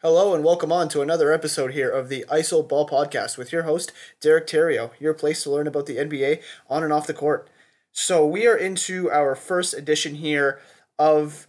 [0.00, 3.64] Hello and welcome on to another episode here of the ISO Ball Podcast with your
[3.64, 6.40] host, Derek Terrio, your place to learn about the NBA
[6.70, 7.50] on and off the court.
[7.90, 10.60] So, we are into our first edition here
[11.00, 11.48] of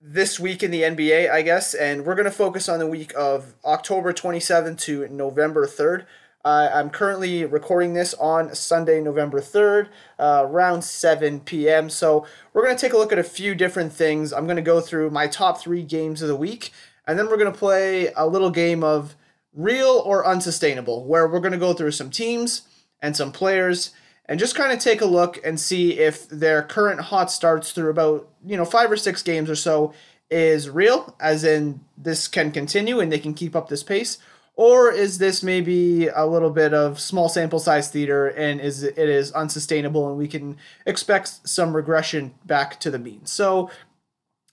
[0.00, 3.12] this week in the NBA, I guess, and we're going to focus on the week
[3.14, 6.06] of October 27th to November 3rd.
[6.42, 9.88] Uh, I'm currently recording this on Sunday, November 3rd,
[10.18, 11.90] uh, around 7 p.m.
[11.90, 14.32] So, we're going to take a look at a few different things.
[14.32, 16.72] I'm going to go through my top three games of the week,
[17.06, 19.16] and then we're going to play a little game of
[19.52, 22.62] real or unsustainable, where we're going to go through some teams
[23.02, 23.92] and some players
[24.26, 27.90] and just kind of take a look and see if their current hot starts through
[27.90, 29.92] about, you know, five or six games or so
[30.30, 34.18] is real, as in this can continue and they can keep up this pace,
[34.54, 38.96] or is this maybe a little bit of small sample size theater and is it
[38.96, 43.26] is unsustainable and we can expect some regression back to the mean.
[43.26, 43.68] So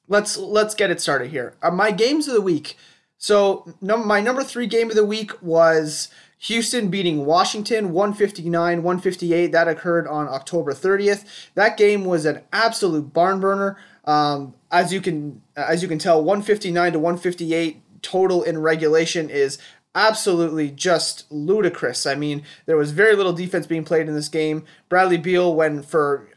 [0.08, 1.56] let's let's get it started here.
[1.62, 2.78] Uh, my games of the week.
[3.18, 9.52] So my number three game of the week was Houston beating Washington 159 158.
[9.52, 11.26] That occurred on October 30th.
[11.56, 13.78] That game was an absolute barn burner.
[14.06, 19.58] Um, as you can as you can tell, 159 to 158 total in regulation is
[19.96, 22.06] absolutely just ludicrous.
[22.06, 24.64] I mean, there was very little defense being played in this game.
[24.90, 26.30] Bradley Beal went for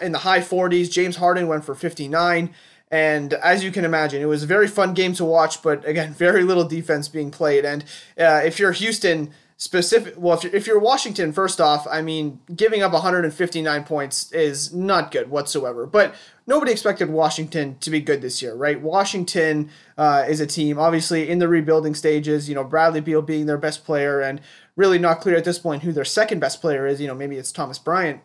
[0.00, 0.90] in the high 40s.
[0.90, 2.54] James Harden went for 59.
[2.92, 6.12] And as you can imagine, it was a very fun game to watch, but again,
[6.14, 7.64] very little defense being played.
[7.64, 7.82] And
[8.18, 12.40] uh, if you're Houston, specific well if you're, if you're washington first off i mean
[12.56, 15.86] giving up 159 points is not good whatsoever.
[15.86, 16.16] But
[16.48, 18.80] nobody expected washington to be good this year right?
[18.80, 23.46] Washington uh, is a team obviously in the rebuilding stages you know bradley beal being
[23.46, 24.40] their best player and
[24.74, 27.00] really not clear at this point who their second best player is.
[27.00, 28.20] You know maybe it's thomas bryant.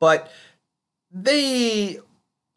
[0.00, 0.30] But
[1.10, 1.98] they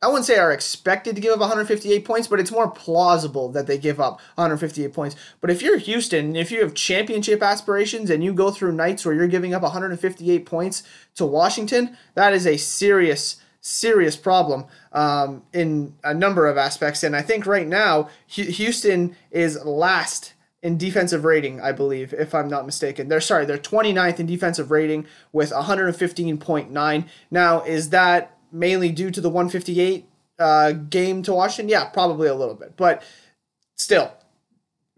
[0.01, 3.67] I wouldn't say are expected to give up 158 points, but it's more plausible that
[3.67, 5.17] they give up 158 points.
[5.41, 9.13] But if you're Houston, if you have championship aspirations and you go through nights where
[9.13, 10.83] you're giving up 158 points
[11.15, 17.03] to Washington, that is a serious, serious problem um, in a number of aspects.
[17.03, 22.47] And I think right now, Houston is last in defensive rating, I believe, if I'm
[22.47, 23.09] not mistaken.
[23.09, 27.07] They're sorry, they're 29th in defensive rating with 115.9.
[27.31, 30.05] Now, is that mainly due to the 158
[30.37, 31.69] uh, game to Washington?
[31.69, 32.75] Yeah, probably a little bit.
[32.77, 33.03] But
[33.75, 34.13] still,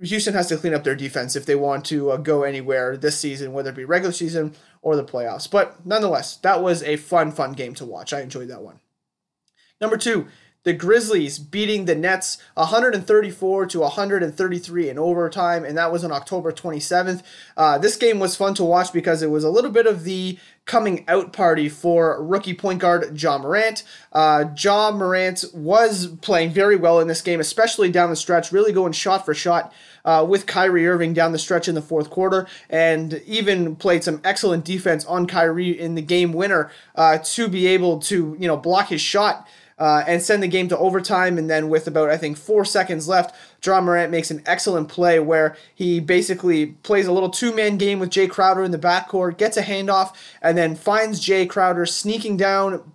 [0.01, 3.19] Houston has to clean up their defense if they want to uh, go anywhere this
[3.19, 5.49] season, whether it be regular season or the playoffs.
[5.49, 8.13] But nonetheless, that was a fun, fun game to watch.
[8.13, 8.79] I enjoyed that one.
[9.79, 10.27] Number two,
[10.63, 16.51] the Grizzlies beating the Nets 134 to 133 in overtime, and that was on October
[16.51, 17.23] 27th.
[17.57, 20.37] Uh, this game was fun to watch because it was a little bit of the
[20.65, 23.83] coming out party for rookie point guard Ja Morant.
[24.11, 28.71] Uh, Ja Morant was playing very well in this game, especially down the stretch, really
[28.71, 29.73] going shot for shot.
[30.03, 34.19] Uh, with Kyrie Irving down the stretch in the fourth quarter, and even played some
[34.23, 38.57] excellent defense on Kyrie in the game winner uh, to be able to you know
[38.57, 39.47] block his shot
[39.81, 41.39] uh, and send the game to overtime.
[41.39, 45.19] And then with about I think four seconds left, Ja Morant makes an excellent play
[45.19, 49.39] where he basically plays a little two man game with Jae Crowder in the backcourt,
[49.39, 52.91] gets a handoff, and then finds Jae Crowder sneaking down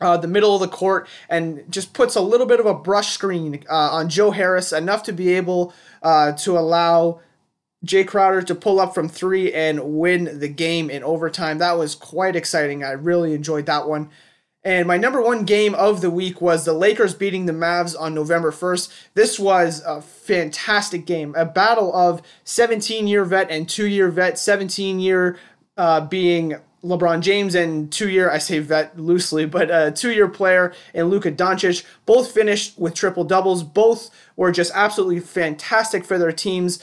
[0.00, 3.12] uh, the middle of the court and just puts a little bit of a brush
[3.12, 7.20] screen uh, on Joe Harris, enough to be able uh, to allow
[7.84, 11.58] Jae Crowder to pull up from three and win the game in overtime.
[11.58, 12.82] That was quite exciting.
[12.82, 14.08] I really enjoyed that one.
[14.64, 18.14] And my number one game of the week was the Lakers beating the Mavs on
[18.14, 18.92] November 1st.
[19.14, 24.38] This was a fantastic game, a battle of 17 year vet and two year vet,
[24.38, 25.36] 17 year
[25.76, 30.28] uh, being LeBron James and two year, I say vet loosely, but a two year
[30.28, 31.84] player and Luka Doncic.
[32.06, 33.62] Both finished with triple doubles.
[33.62, 36.82] Both were just absolutely fantastic for their teams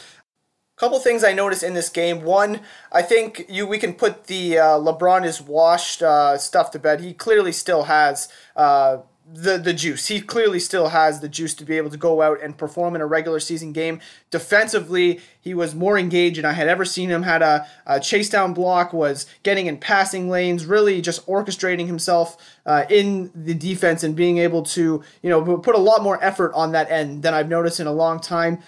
[0.80, 2.24] couple things I noticed in this game.
[2.24, 6.80] One, I think you we can put the uh, LeBron is washed uh, stuff to
[6.80, 7.02] bed.
[7.02, 9.00] He clearly still has uh,
[9.32, 10.08] the the juice.
[10.08, 13.02] He clearly still has the juice to be able to go out and perform in
[13.02, 14.00] a regular season game.
[14.32, 17.24] Defensively, he was more engaged than I had ever seen him.
[17.24, 22.38] Had a, a chase down block, was getting in passing lanes, really just orchestrating himself
[22.66, 26.54] uh, in the defense and being able to you know put a lot more effort
[26.56, 28.64] on that end than I've noticed in a long time.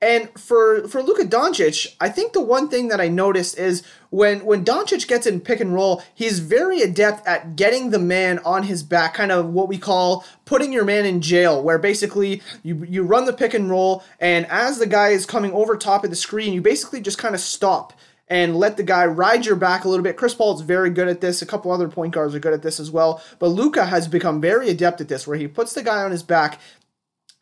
[0.00, 4.44] And for for Luka Doncic, I think the one thing that I noticed is when
[4.44, 8.62] when Doncic gets in pick and roll, he's very adept at getting the man on
[8.62, 12.84] his back, kind of what we call putting your man in jail, where basically you
[12.88, 16.10] you run the pick and roll, and as the guy is coming over top of
[16.10, 17.92] the screen, you basically just kind of stop
[18.28, 20.16] and let the guy ride your back a little bit.
[20.16, 21.42] Chris Paul is very good at this.
[21.42, 23.22] A couple other point guards are good at this as well.
[23.38, 26.22] But Luka has become very adept at this, where he puts the guy on his
[26.22, 26.60] back,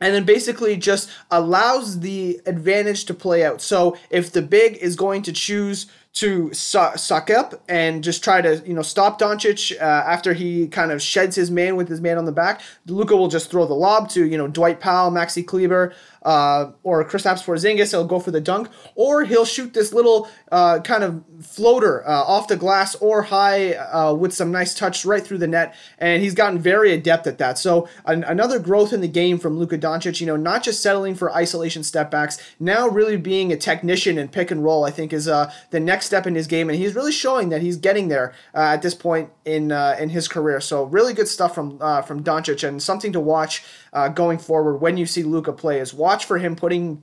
[0.01, 3.61] and then basically just allows the advantage to play out.
[3.61, 8.41] So if the big is going to choose to su- suck up and just try
[8.41, 12.01] to you know stop Doncic uh, after he kind of sheds his man with his
[12.01, 15.11] man on the back, Luka will just throw the lob to you know Dwight Powell,
[15.11, 15.95] Maxi Kleber,
[16.27, 17.93] uh, or Kristaps Porzingis.
[17.93, 22.25] He'll go for the dunk, or he'll shoot this little uh, kind of floater uh,
[22.25, 25.75] off the glass or high uh, with some nice touch right through the net.
[25.99, 27.59] And he's gotten very adept at that.
[27.59, 30.21] So an- another growth in the game from Luka Doncic.
[30.21, 34.29] You know, not just settling for isolation step backs, now really being a technician in
[34.29, 34.85] pick and roll.
[34.85, 37.63] I think is uh, the next step in his game, and he's really showing that
[37.63, 40.61] he's getting there uh, at this point in in his career.
[40.61, 43.63] So really good stuff from from Doncic, and something to watch
[44.09, 45.81] going forward when you see Luka play.
[45.81, 47.03] Is watch watch for him putting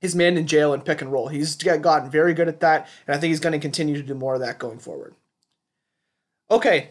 [0.00, 1.28] his man in jail and pick and roll.
[1.28, 4.14] He's gotten very good at that, and I think he's going to continue to do
[4.14, 5.14] more of that going forward.
[6.50, 6.90] Okay,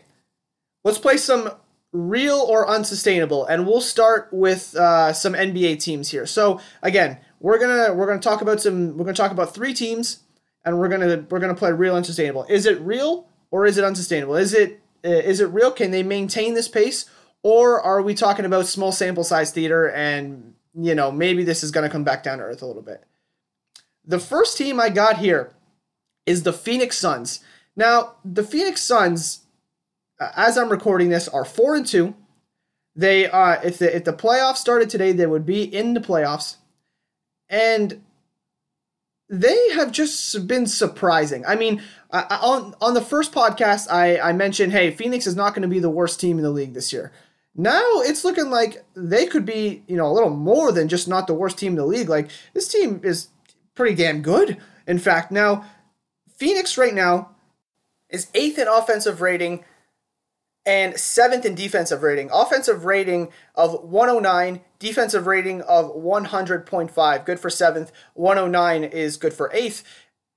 [0.83, 1.51] let's play some
[1.91, 6.25] real or unsustainable, and we'll start with uh, some NBA teams here.
[6.25, 10.19] So again, we're gonna we're gonna talk about some we're gonna talk about three teams,
[10.63, 12.45] and we're gonna we're gonna play real unsustainable.
[12.49, 14.35] Is it real or is it unsustainable?
[14.35, 15.71] Is it uh, is it real?
[15.71, 17.09] Can they maintain this pace?
[17.43, 21.71] Or are we talking about small sample size theater and you know, maybe this is
[21.71, 23.03] going to come back down to earth a little bit.
[24.05, 25.53] The first team I got here
[26.25, 27.39] is the Phoenix Suns.
[27.75, 29.41] Now, the Phoenix Suns,
[30.19, 32.15] as I'm recording this, are four and two.
[32.95, 36.57] They uh, if the if the playoffs started today, they would be in the playoffs,
[37.47, 38.01] and
[39.29, 41.45] they have just been surprising.
[41.45, 45.61] I mean, on on the first podcast, I I mentioned, hey, Phoenix is not going
[45.61, 47.11] to be the worst team in the league this year.
[47.57, 51.25] Now it's looking like they could be, you know, a little more than just not
[51.25, 52.07] the worst team in the league.
[52.07, 53.29] Like this team is
[53.73, 54.57] pretty damn good.
[54.85, 55.65] In fact, now
[56.35, 57.31] Phoenix right now
[58.09, 59.65] is eighth in offensive rating
[60.67, 62.29] and seventh in defensive rating.
[62.31, 67.25] Offensive rating of 109, defensive rating of 100.5.
[67.25, 67.91] Good for seventh.
[68.13, 69.83] 109 is good for eighth.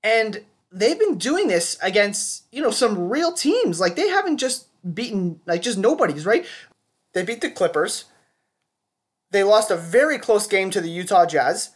[0.01, 3.79] And they've been doing this against, you know, some real teams.
[3.79, 6.45] Like they haven't just beaten like just nobodies, right?
[7.13, 8.05] They beat the Clippers.
[9.31, 11.71] They lost a very close game to the Utah Jazz.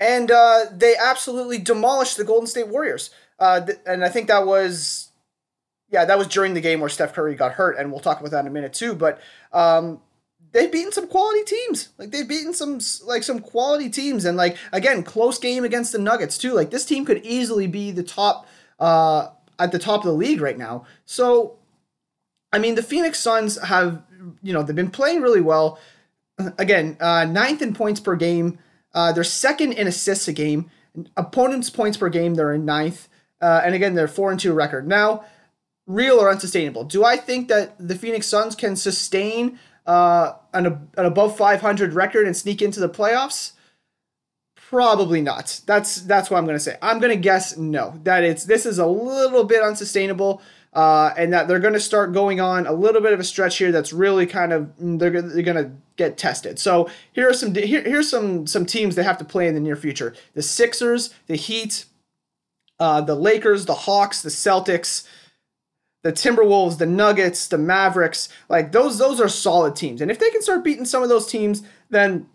[0.00, 3.10] And uh, they absolutely demolished the Golden State Warriors.
[3.38, 5.10] Uh, th- and I think that was,
[5.90, 7.76] yeah, that was during the game where Steph Curry got hurt.
[7.78, 8.94] And we'll talk about that in a minute too.
[8.94, 9.20] But
[9.52, 10.00] um,
[10.52, 11.88] they've beaten some quality teams.
[11.98, 15.98] Like they've beaten some like some quality teams, and like again, close game against the
[15.98, 16.52] Nuggets too.
[16.52, 18.46] Like this team could easily be the top
[18.78, 19.28] uh,
[19.58, 20.84] at the top of the league right now.
[21.04, 21.58] So,
[22.52, 24.02] I mean, the Phoenix Suns have
[24.42, 25.78] you know, they've been playing really well.
[26.58, 28.58] Again, uh, ninth in points per game.
[28.94, 30.70] Uh, they're second in assists a game.
[31.16, 33.08] Opponents' points per game, they're in ninth.
[33.40, 34.86] Uh, and again, they're four and two record.
[34.86, 35.24] Now,
[35.86, 36.84] real or unsustainable?
[36.84, 42.26] Do I think that the Phoenix Suns can sustain uh, an, an above 500 record
[42.26, 43.52] and sneak into the playoffs?
[44.54, 45.60] Probably not.
[45.66, 46.78] That's that's what I'm going to say.
[46.80, 48.00] I'm going to guess no.
[48.04, 50.40] That it's this is a little bit unsustainable
[50.72, 53.58] uh, and that they're going to start going on a little bit of a stretch
[53.58, 56.58] here that's really kind of mm, they're, they're going to get tested.
[56.58, 59.60] So here are some here, here's some some teams they have to play in the
[59.60, 61.84] near future: the Sixers, the Heat,
[62.78, 65.06] uh, the Lakers, the Hawks, the Celtics.
[66.04, 70.00] The Timberwolves, the Nuggets, the Mavericks, like those, those are solid teams.
[70.00, 72.28] And if they can start beating some of those teams, then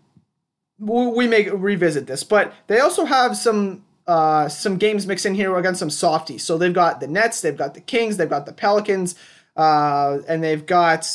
[0.78, 2.24] we may revisit this.
[2.24, 6.42] But they also have some uh, some games mixed in here against some softies.
[6.42, 9.14] So they've got the Nets, they've got the Kings, they've got the Pelicans,
[9.54, 11.06] uh, and they've got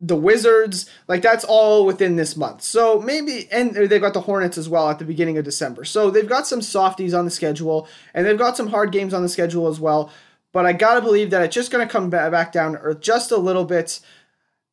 [0.00, 0.88] the Wizards.
[1.08, 2.62] Like that's all within this month.
[2.62, 5.84] So maybe, and they've got the Hornets as well at the beginning of December.
[5.84, 9.22] So they've got some softies on the schedule, and they've got some hard games on
[9.22, 10.12] the schedule as well.
[10.52, 13.36] But I gotta believe that it's just gonna come back down to earth just a
[13.36, 13.98] little bit,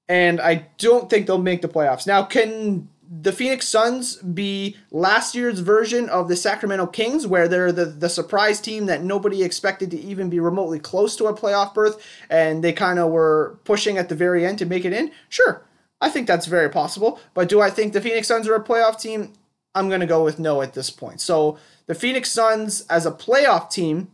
[0.07, 2.05] and I don't think they'll make the playoffs.
[2.05, 7.71] Now, can the Phoenix Suns be last year's version of the Sacramento Kings, where they're
[7.71, 11.73] the, the surprise team that nobody expected to even be remotely close to a playoff
[11.73, 15.11] berth, and they kind of were pushing at the very end to make it in?
[15.29, 15.63] Sure,
[16.01, 17.19] I think that's very possible.
[17.33, 19.33] But do I think the Phoenix Suns are a playoff team?
[19.73, 21.21] I'm going to go with no at this point.
[21.21, 24.09] So the Phoenix Suns as a playoff team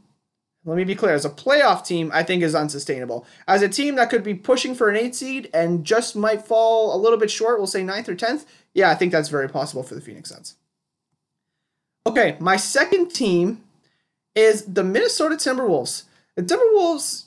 [0.66, 3.26] let me be clear, as a playoff team, I think is unsustainable.
[3.48, 6.96] As a team that could be pushing for an eight seed and just might fall
[6.96, 9.84] a little bit short, we'll say ninth or tenth, yeah, I think that's very possible
[9.84, 10.56] for the Phoenix Suns.
[12.06, 13.64] Okay, my second team
[14.36, 16.04] is the Minnesota Timberwolves.
[16.36, 17.26] The Timberwolves,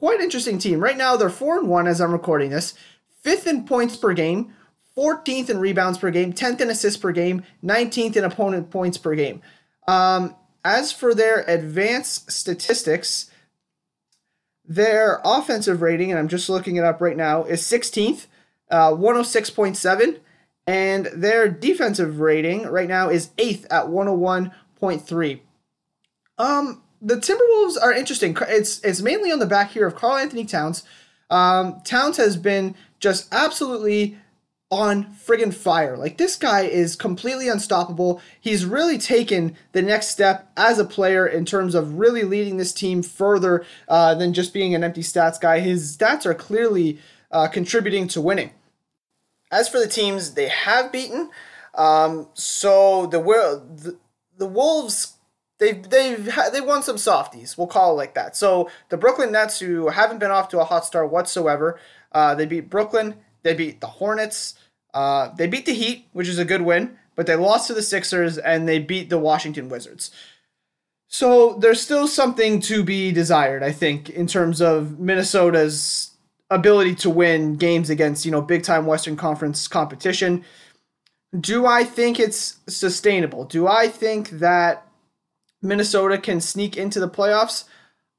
[0.00, 0.80] quite interesting team.
[0.80, 2.74] Right now, they're 4 and 1 as I'm recording this,
[3.22, 4.54] fifth in points per game,
[4.96, 9.14] 14th in rebounds per game, 10th in assists per game, 19th in opponent points per
[9.14, 9.40] game.
[9.86, 13.30] Um, as for their advanced statistics,
[14.64, 18.26] their offensive rating, and I'm just looking it up right now, is 16th.
[18.70, 20.18] uh, 106.7.
[20.68, 25.40] And their defensive rating right now is eighth at 101.3.
[26.36, 28.36] Um, the Timberwolves are interesting.
[28.42, 30.84] It's it's mainly on the back here of Karl-Anthony Towns.
[31.30, 34.18] Um, Towns has been just absolutely
[34.70, 35.96] on friggin' fire.
[35.96, 38.20] Like this guy is completely unstoppable.
[38.38, 42.74] He's really taken the next step as a player in terms of really leading this
[42.74, 45.60] team further uh, than just being an empty stats guy.
[45.60, 46.98] His stats are clearly
[47.30, 48.50] uh, contributing to winning.
[49.50, 51.30] As for the teams they have beaten,
[51.74, 53.96] um, so the, the
[54.36, 55.14] the Wolves
[55.58, 57.56] they've they've they won some softies.
[57.56, 58.36] We'll call it like that.
[58.36, 61.78] So the Brooklyn Nets, who haven't been off to a hot start whatsoever,
[62.12, 63.16] uh, they beat Brooklyn.
[63.42, 64.54] They beat the Hornets.
[64.94, 67.82] Uh, they beat the Heat, which is a good win, but they lost to the
[67.82, 70.10] Sixers and they beat the Washington Wizards.
[71.08, 76.10] So there's still something to be desired, I think, in terms of Minnesota's
[76.50, 80.44] ability to win games against, you know, big time Western Conference competition.
[81.38, 83.44] Do I think it's sustainable?
[83.44, 84.86] Do I think that
[85.60, 87.64] Minnesota can sneak into the playoffs?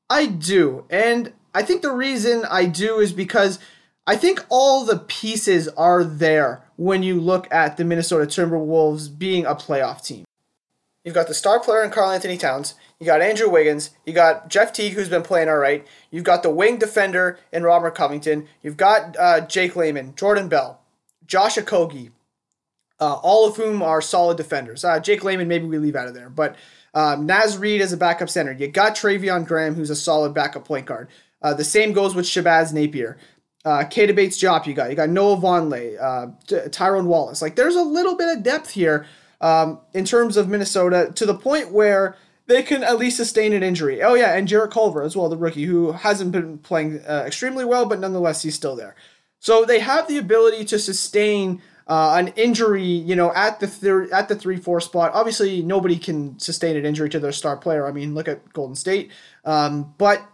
[0.09, 0.85] I do.
[0.89, 3.59] And I think the reason I do is because
[4.05, 9.45] I think all the pieces are there when you look at the Minnesota Timberwolves being
[9.45, 10.25] a playoff team.
[11.03, 12.75] You've got the star player in Karl-Anthony Towns.
[12.99, 13.91] You got Andrew Wiggins.
[14.05, 15.87] You got Jeff Teague, who's been playing all right.
[16.11, 18.47] You've got the wing defender in Robert Covington.
[18.61, 20.81] You've got uh, Jake Layman, Jordan Bell,
[21.25, 22.11] Josh Okogie,
[22.99, 24.83] uh, all of whom are solid defenders.
[24.83, 26.55] Uh, Jake Layman, maybe we leave out of there, but
[26.93, 28.51] um, Naz Reid as a backup center.
[28.51, 31.07] You got Treveon Graham, who's a solid backup point guard.
[31.41, 33.17] Uh, the same goes with Shabazz Napier
[33.65, 34.89] uh, Keita Bates-Diop you got.
[34.89, 37.41] You got Noah Vonleh, uh, Tyrone Wallace.
[37.41, 39.05] Like there's a little bit of depth here
[39.41, 42.15] um, in terms of Minnesota to the point where
[42.49, 44.01] they can at least sustain an injury.
[44.01, 47.63] Oh yeah, and Jarrett Culver as well, the rookie who hasn't been playing uh, extremely
[47.63, 48.95] well, but nonetheless he's still there.
[49.39, 54.11] So they have the ability to sustain uh, an injury, you know, at the thir-
[54.11, 55.11] at the three four spot.
[55.13, 57.87] Obviously, nobody can sustain an injury to their star player.
[57.87, 59.11] I mean, look at Golden State.
[59.45, 60.27] Um, but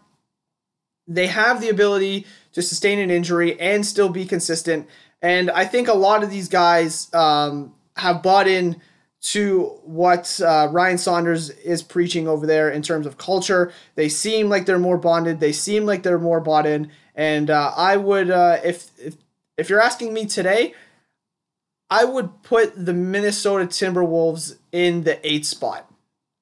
[1.07, 4.87] they have the ability to sustain an injury and still be consistent.
[5.21, 8.81] And I think a lot of these guys um, have bought in
[9.25, 13.73] to what uh, Ryan Saunders is preaching over there in terms of culture.
[13.95, 15.39] They seem like they're more bonded.
[15.39, 16.91] They seem like they're more bought in.
[17.15, 19.15] And uh, I would, uh, if, if
[19.57, 20.73] if you're asking me today,
[21.89, 25.89] I would put the Minnesota Timberwolves in the eighth spot.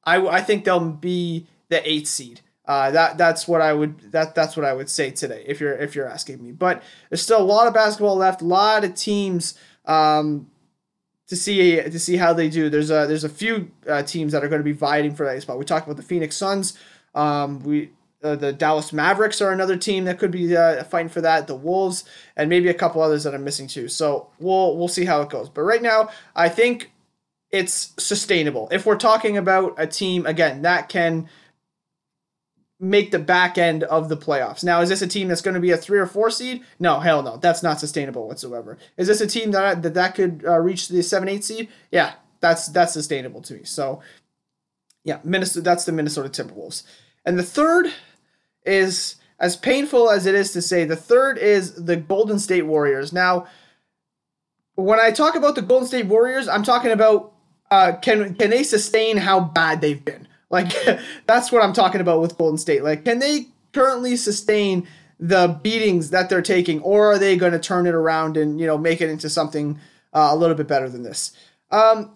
[0.03, 2.41] I, I think they'll be the eighth seed.
[2.65, 5.73] Uh, that that's what I would that that's what I would say today if you're
[5.73, 6.51] if you're asking me.
[6.51, 10.49] But there's still a lot of basketball left, a lot of teams um,
[11.27, 12.69] to see to see how they do.
[12.69, 15.41] There's a there's a few uh, teams that are going to be vying for that
[15.41, 15.57] spot.
[15.57, 16.77] We talked about the Phoenix Suns.
[17.15, 17.91] Um, we
[18.23, 21.47] uh, the Dallas Mavericks are another team that could be uh, fighting for that.
[21.47, 23.87] The Wolves and maybe a couple others that I'm missing too.
[23.87, 25.49] So we'll we'll see how it goes.
[25.49, 26.91] But right now, I think
[27.51, 28.67] it's sustainable.
[28.71, 31.29] If we're talking about a team again that can
[32.79, 34.63] make the back end of the playoffs.
[34.63, 36.63] Now, is this a team that's going to be a three or four seed?
[36.79, 37.37] No, hell no.
[37.37, 38.77] That's not sustainable whatsoever.
[38.97, 41.69] Is this a team that that, that could uh, reach the seven eight seed?
[41.91, 43.63] Yeah, that's that's sustainable to me.
[43.63, 44.01] So,
[45.03, 45.61] yeah, Minnesota.
[45.61, 46.83] That's the Minnesota Timberwolves.
[47.25, 47.87] And the third
[48.65, 50.85] is as painful as it is to say.
[50.85, 53.13] The third is the Golden State Warriors.
[53.13, 53.47] Now,
[54.75, 57.33] when I talk about the Golden State Warriors, I'm talking about
[57.71, 60.27] uh, can can they sustain how bad they've been?
[60.53, 60.71] Like
[61.25, 62.83] that's what I'm talking about with Golden State.
[62.83, 64.87] Like, can they currently sustain
[65.19, 68.67] the beatings that they're taking, or are they going to turn it around and you
[68.67, 69.79] know make it into something
[70.13, 71.35] uh, a little bit better than this?
[71.71, 72.11] Um,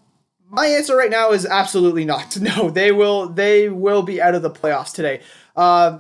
[0.49, 2.37] my answer right now is absolutely not.
[2.47, 5.21] No, they will they will be out of the playoffs today.
[5.55, 5.99] Uh,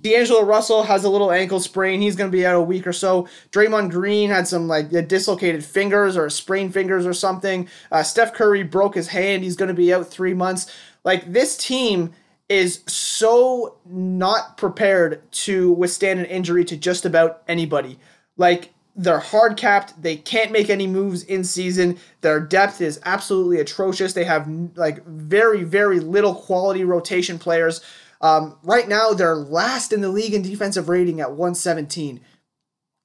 [0.00, 2.00] D'Angelo Russell has a little ankle sprain.
[2.02, 3.26] He's going to be out a week or so.
[3.50, 7.68] Draymond Green had some like dislocated fingers or sprained fingers or something.
[7.90, 9.44] Uh, Steph Curry broke his hand.
[9.44, 10.72] He's going to be out three months.
[11.04, 12.12] Like this team
[12.48, 17.98] is so not prepared to withstand an injury to just about anybody.
[18.36, 20.02] Like they're hard capped.
[20.02, 21.98] They can't make any moves in season.
[22.20, 24.12] Their depth is absolutely atrocious.
[24.12, 27.80] They have like very, very little quality rotation players.
[28.20, 32.20] Um, right now, they're last in the league in defensive rating at 117.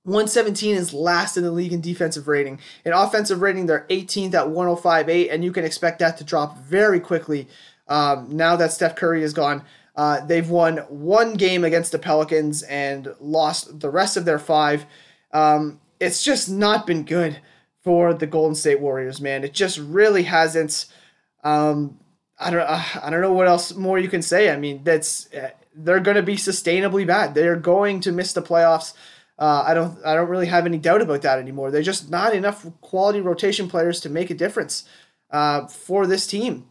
[0.05, 2.59] 117 is last in the league in defensive rating.
[2.83, 6.99] In offensive rating, they're 18th at 105.8, and you can expect that to drop very
[6.99, 7.47] quickly
[7.87, 9.63] um, now that Steph Curry is gone,
[9.95, 14.85] uh, they've won one game against the Pelicans and lost the rest of their five.
[15.31, 17.39] Um, it's just not been good
[17.83, 19.43] for the Golden State Warriors, man.
[19.43, 20.85] It just really hasn't.
[21.43, 21.99] Um,
[22.39, 22.61] I don't.
[22.61, 24.49] Uh, I don't know what else more you can say.
[24.49, 27.35] I mean, that's uh, they're going to be sustainably bad.
[27.35, 28.93] They're going to miss the playoffs.
[29.37, 31.71] Uh, I don't I don't really have any doubt about that anymore.
[31.71, 34.85] They're just not enough quality rotation players to make a difference
[35.31, 36.67] uh, for this team,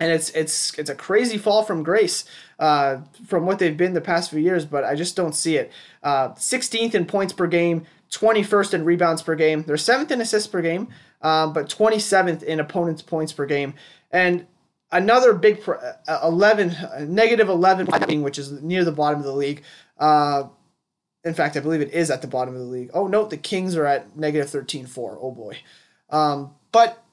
[0.00, 2.24] and it's it's it's a crazy fall from grace
[2.58, 4.64] uh, from what they've been the past few years.
[4.64, 5.72] But I just don't see it.
[6.02, 9.64] Uh, 16th in points per game, 21st in rebounds per game.
[9.64, 10.88] They're seventh in assists per game,
[11.22, 13.74] um, but 27th in opponents' points per game,
[14.10, 14.46] and
[14.90, 19.32] another big pro- uh, 11 uh, negative 11 which is near the bottom of the
[19.32, 19.62] league
[19.98, 20.44] uh,
[21.24, 23.36] in fact i believe it is at the bottom of the league oh no the
[23.36, 25.58] kings are at negative 13 4 oh boy
[26.10, 27.04] um, but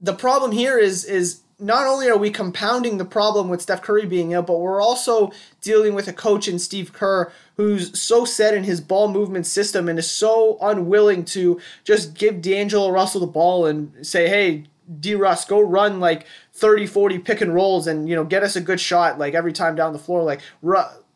[0.00, 4.04] the problem here is is not only are we compounding the problem with Steph Curry
[4.04, 8.54] being out, but we're also dealing with a coach in Steve Kerr who's so set
[8.54, 13.26] in his ball movement system and is so unwilling to just give D'Angelo Russell the
[13.26, 14.64] ball and say, hey,
[15.00, 18.56] D Russ, go run like 30, 40 pick and rolls and, you know, get us
[18.56, 20.22] a good shot like every time down the floor.
[20.22, 20.40] Like,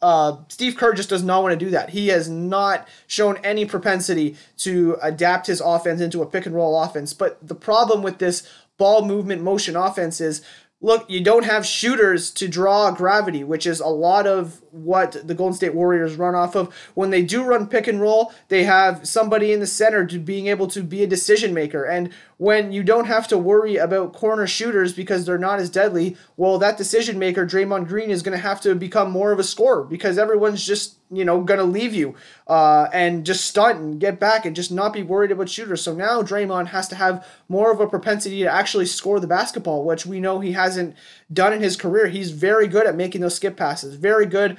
[0.02, 1.90] uh, Steve Kerr just does not want to do that.
[1.90, 6.80] He has not shown any propensity to adapt his offense into a pick and roll
[6.80, 7.12] offense.
[7.12, 10.42] But the problem with this ball movement motion offenses,
[10.80, 15.34] look, you don't have shooters to draw gravity, which is a lot of what the
[15.34, 16.74] Golden State Warriors run off of.
[16.94, 20.46] When they do run pick and roll, they have somebody in the center to being
[20.46, 21.84] able to be a decision maker.
[21.84, 26.16] And when you don't have to worry about corner shooters because they're not as deadly,
[26.36, 29.44] well, that decision maker, Draymond Green, is going to have to become more of a
[29.44, 32.14] scorer because everyone's just, you know, going to leave you
[32.46, 35.80] uh, and just stunt and get back and just not be worried about shooters.
[35.80, 39.84] So now Draymond has to have more of a propensity to actually score the basketball,
[39.84, 40.94] which we know he hasn't
[41.32, 42.06] done in his career.
[42.06, 44.58] He's very good at making those skip passes, very good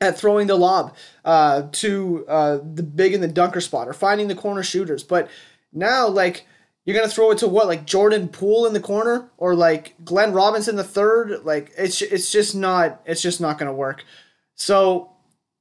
[0.00, 4.28] at throwing the lob uh, to uh, the big in the dunker spot or finding
[4.28, 5.02] the corner shooters.
[5.02, 5.30] But
[5.72, 6.46] now, like,
[6.84, 10.32] you're gonna throw it to what, like Jordan Poole in the corner or like Glenn
[10.32, 11.44] Robinson the third?
[11.44, 14.04] Like, it's it's just not it's just not gonna work.
[14.54, 15.10] So,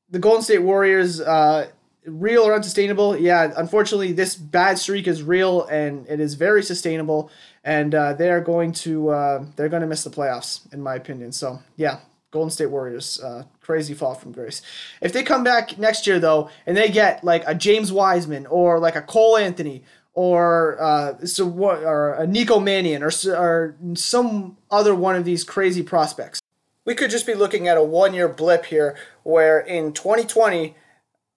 [0.09, 1.67] the Golden State Warriors, uh,
[2.05, 3.17] real or unsustainable?
[3.17, 7.31] Yeah, unfortunately, this bad streak is real and it is very sustainable,
[7.65, 10.95] and uh, they are going to uh, they're going to miss the playoffs, in my
[10.95, 11.33] opinion.
[11.33, 11.99] So, yeah,
[12.31, 14.61] Golden State Warriors, uh, crazy fall from grace.
[15.01, 18.79] If they come back next year though, and they get like a James Wiseman or
[18.79, 24.57] like a Cole Anthony or uh, so what, or a Nico Mannion or or some
[24.71, 26.41] other one of these crazy prospects,
[26.85, 30.75] we could just be looking at a one-year blip here, where in 2020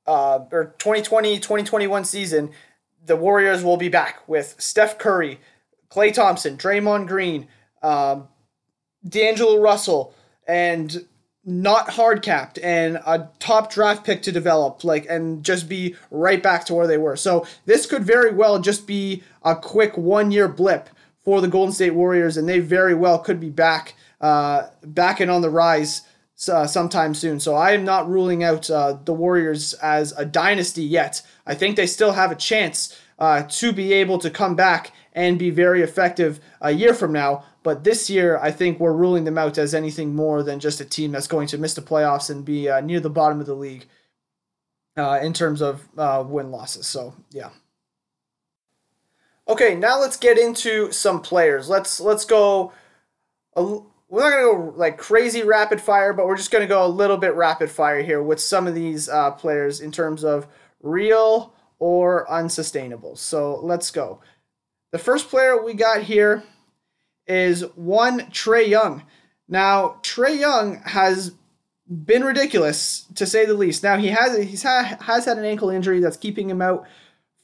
[0.06, 2.50] uh, or 2020 2021 season,
[3.04, 5.40] the Warriors will be back with Steph Curry,
[5.90, 7.48] Klay Thompson, Draymond Green,
[7.82, 8.28] um,
[9.06, 10.14] D'Angelo Russell
[10.46, 11.04] and
[11.44, 16.42] not hard capped and a top draft pick to develop like and just be right
[16.42, 17.16] back to where they were.
[17.16, 20.90] So this could very well just be a quick one year blip
[21.22, 25.30] for the Golden State Warriors and they very well could be back uh, back and
[25.30, 26.02] on the rise
[26.50, 27.40] uh, sometime soon.
[27.40, 31.22] So I am not ruling out uh, the Warriors as a dynasty yet.
[31.46, 35.38] I think they still have a chance uh, to be able to come back and
[35.38, 37.44] be very effective a year from now.
[37.62, 40.84] But this year, I think we're ruling them out as anything more than just a
[40.84, 43.54] team that's going to miss the playoffs and be uh, near the bottom of the
[43.54, 43.86] league
[44.96, 46.86] uh, in terms of uh, win losses.
[46.86, 47.50] So yeah.
[49.48, 51.68] Okay, now let's get into some players.
[51.68, 52.72] Let's let's go.
[53.56, 53.64] A,
[54.10, 57.16] we're not gonna go like crazy rapid fire, but we're just gonna go a little
[57.16, 60.46] bit rapid fire here with some of these uh, players in terms of
[60.82, 63.16] real or unsustainable.
[63.16, 64.20] So let's go.
[64.90, 66.42] The first player we got here
[67.26, 69.04] is one Trae Young.
[69.48, 71.32] Now, Trae Young has
[71.88, 73.82] been ridiculous to say the least.
[73.82, 76.86] Now he has he's ha- has had an ankle injury that's keeping him out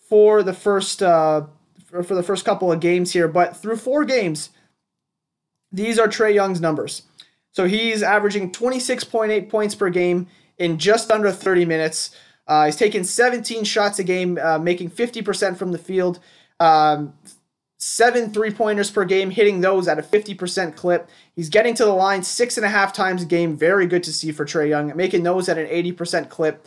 [0.08, 1.46] for the first uh,
[1.84, 4.50] for, for the first couple of games here, but through four games,
[5.72, 7.02] these are Trae Young's numbers.
[7.52, 10.26] So he's averaging 26.8 points per game
[10.58, 12.10] in just under 30 minutes.
[12.46, 16.20] Uh, he's taking 17 shots a game, uh, making 50% from the field.
[16.60, 17.14] Um,
[17.78, 21.08] seven three pointers per game, hitting those at a 50% clip.
[21.36, 23.56] He's getting to the line six and a half times a game.
[23.56, 26.66] Very good to see for Trae Young, making those at an 80% clip.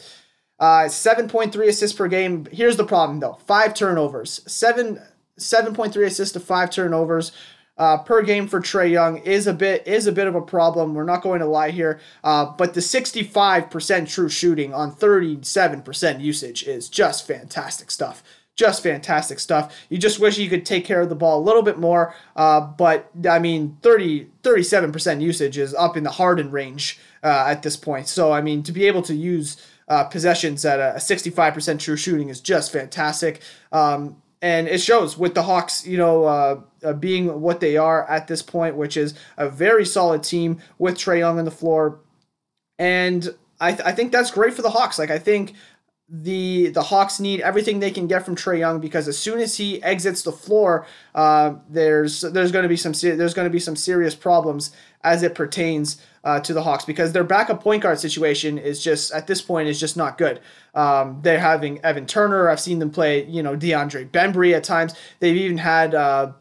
[0.60, 2.48] Uh, 7.3 assists per game.
[2.52, 5.00] Here's the problem though: five turnovers, seven
[5.40, 7.32] 7.3 assists to five turnovers.
[7.78, 10.94] Uh, per game for Trae Young is a bit is a bit of a problem.
[10.94, 16.64] We're not going to lie here, uh, but the 65% true shooting on 37% usage
[16.64, 18.24] is just fantastic stuff
[18.58, 19.74] just fantastic stuff.
[19.90, 22.16] You just wish you could take care of the ball a little bit more.
[22.36, 27.62] Uh, but I mean, 30, 37% usage is up in the Harden range uh, at
[27.62, 28.08] this point.
[28.08, 32.30] So, I mean, to be able to use uh, possessions at a 65% true shooting
[32.30, 33.42] is just fantastic.
[33.72, 38.28] Um, and it shows with the Hawks, you know, uh, being what they are at
[38.28, 42.00] this point, which is a very solid team with Trae Young on the floor.
[42.80, 44.98] And I, th- I think that's great for the Hawks.
[44.98, 45.54] Like, I think
[46.10, 49.58] the the Hawks need everything they can get from Trae Young because as soon as
[49.58, 53.60] he exits the floor, uh, there's there's going to be some there's going to be
[53.60, 54.72] some serious problems
[55.04, 59.12] as it pertains uh, to the Hawks because their backup point guard situation is just
[59.12, 60.40] at this point is just not good.
[60.74, 62.50] Um, they're having Evan Turner.
[62.50, 64.94] I've seen them play, you know, DeAndre Bembry at times.
[65.20, 66.32] They've even had uh,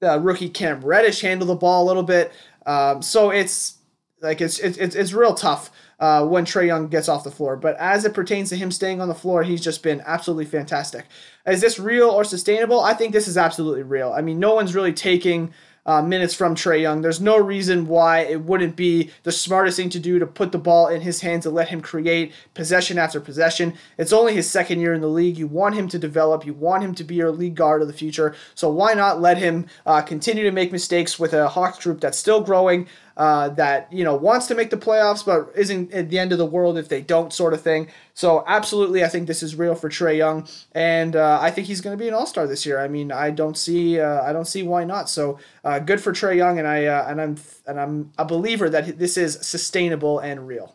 [0.00, 2.32] rookie Cam Reddish handle the ball a little bit.
[2.66, 3.78] Um, so it's
[4.20, 7.56] like it's it's it's real tough uh, when Trae Young gets off the floor.
[7.56, 11.06] But as it pertains to him staying on the floor, he's just been absolutely fantastic.
[11.46, 12.80] Is this real or sustainable?
[12.80, 14.12] I think this is absolutely real.
[14.12, 15.52] I mean, no one's really taking
[15.86, 17.00] uh, minutes from Trae Young.
[17.00, 20.58] There's no reason why it wouldn't be the smartest thing to do to put the
[20.58, 23.74] ball in his hands and let him create possession after possession.
[23.98, 25.38] It's only his second year in the league.
[25.38, 26.46] You want him to develop.
[26.46, 28.34] You want him to be your league guard of the future.
[28.54, 32.18] So why not let him uh, continue to make mistakes with a Hawks group that's
[32.18, 32.86] still growing?
[33.20, 36.38] Uh, that you know wants to make the playoffs, but isn't at the end of
[36.38, 37.86] the world if they don't, sort of thing.
[38.14, 41.82] So absolutely, I think this is real for Trae Young, and uh, I think he's
[41.82, 42.80] going to be an All Star this year.
[42.80, 45.10] I mean, I don't see uh, I don't see why not.
[45.10, 48.70] So uh, good for Trae Young, and I uh, and I'm and I'm a believer
[48.70, 50.74] that this is sustainable and real.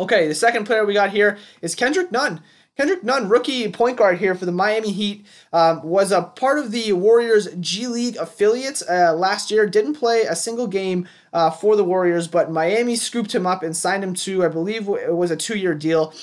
[0.00, 2.42] Okay, the second player we got here is Kendrick Nunn.
[2.80, 6.70] Kendrick Nunn, rookie point guard here for the Miami Heat, um, was a part of
[6.70, 9.66] the Warriors G League affiliates uh, last year.
[9.66, 13.76] Didn't play a single game uh, for the Warriors, but Miami scooped him up and
[13.76, 16.14] signed him to, I believe it was a two year deal.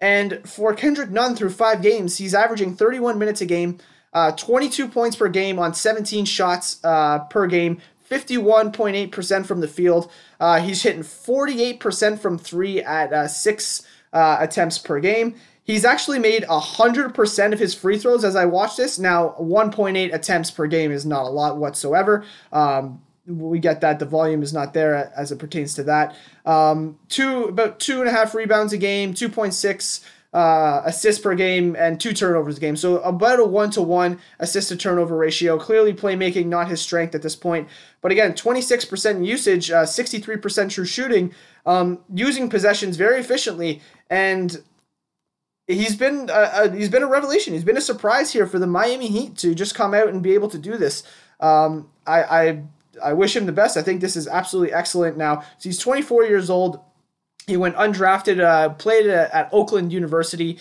[0.00, 3.76] And for Kendrick Nunn, through five games, he's averaging 31 minutes a game,
[4.14, 10.10] uh, 22 points per game on 17 shots uh, per game, 51.8% from the field.
[10.40, 15.34] Uh, he's hitting 48% from three at uh, six uh, attempts per game.
[15.68, 18.98] He's actually made 100% of his free throws as I watch this.
[18.98, 22.24] Now, 1.8 attempts per game is not a lot whatsoever.
[22.54, 26.16] Um, we get that the volume is not there as it pertains to that.
[26.46, 31.76] Um, two about two and a half rebounds a game, 2.6 uh, assists per game,
[31.78, 32.74] and two turnovers a game.
[32.74, 35.58] So about a one to one assist to turnover ratio.
[35.58, 37.68] Clearly, playmaking not his strength at this point.
[38.00, 41.34] But again, 26% usage, uh, 63% true shooting,
[41.66, 44.62] um, using possessions very efficiently, and
[45.68, 47.52] he's been a, he's been a revelation.
[47.52, 50.34] He's been a surprise here for the Miami Heat to just come out and be
[50.34, 51.04] able to do this.
[51.38, 52.62] Um, I, I
[53.04, 53.76] I wish him the best.
[53.76, 55.16] I think this is absolutely excellent.
[55.16, 56.80] Now so he's 24 years old.
[57.46, 60.58] He went undrafted, uh, played at, at Oakland University.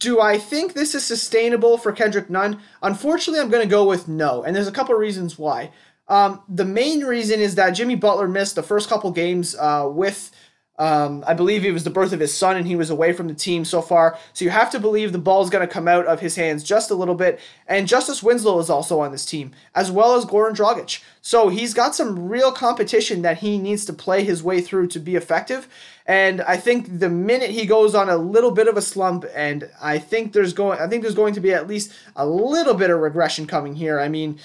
[0.00, 2.60] Do I think this is sustainable for Kendrick Nunn?
[2.82, 5.70] Unfortunately, I'm going to go with no, and there's a couple reasons why.
[6.08, 10.32] Um, the main reason is that Jimmy Butler missed the first couple games uh, with
[10.78, 13.26] um, I believe it was the birth of his son, and he was away from
[13.26, 14.16] the team so far.
[14.32, 16.90] So you have to believe the ball's going to come out of his hands just
[16.90, 17.40] a little bit.
[17.66, 21.02] And Justice Winslow is also on this team, as well as Goran Dragic.
[21.20, 25.00] So he's got some real competition that he needs to play his way through to
[25.00, 25.68] be effective.
[26.06, 29.68] And I think the minute he goes on a little bit of a slump, and
[29.82, 32.88] I think there's going, I think there's going to be at least a little bit
[32.88, 34.00] of regression coming here.
[34.00, 34.38] I mean,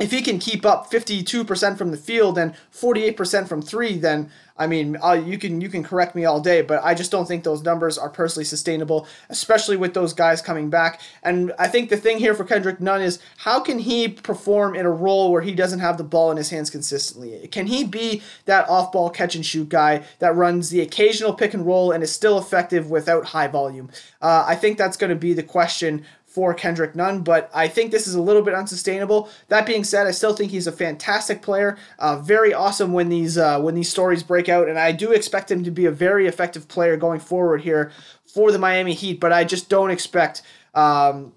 [0.00, 4.66] if he can keep up 52% from the field and 48% from three, then I
[4.66, 7.44] mean, uh, you can you can correct me all day, but I just don't think
[7.44, 11.00] those numbers are personally sustainable, especially with those guys coming back.
[11.22, 14.84] And I think the thing here for Kendrick Nunn is how can he perform in
[14.84, 17.48] a role where he doesn't have the ball in his hands consistently?
[17.48, 21.64] Can he be that off-ball catch and shoot guy that runs the occasional pick and
[21.64, 23.88] roll and is still effective without high volume?
[24.20, 27.90] Uh, I think that's going to be the question for Kendrick Nunn, but I think
[27.90, 29.28] this is a little bit unsustainable.
[29.48, 31.76] That being said, I still think he's a fantastic player.
[31.98, 35.50] Uh, very awesome when these uh, when these stories break out, and I do expect
[35.50, 37.90] him to be a very effective player going forward here
[38.32, 39.18] for the Miami Heat.
[39.18, 41.32] But I just don't expect um,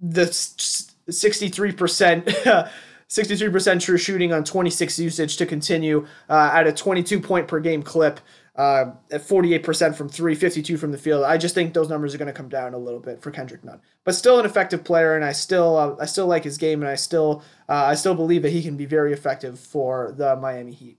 [0.00, 2.26] the sixty three percent.
[3.08, 7.82] 63% true shooting on 26 usage to continue uh, at a 22 point per game
[7.82, 8.20] clip
[8.58, 11.22] uh, at 48% from three, 52 from the field.
[11.22, 13.64] I just think those numbers are going to come down a little bit for Kendrick
[13.64, 16.82] Nunn, but still an effective player, and I still uh, I still like his game,
[16.82, 20.34] and I still uh, I still believe that he can be very effective for the
[20.34, 20.98] Miami Heat.